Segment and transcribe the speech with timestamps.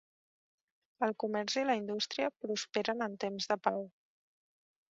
[1.07, 3.87] El comerç i la indústria prosperen en temps de pau.